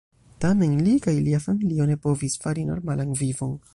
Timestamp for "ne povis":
1.91-2.39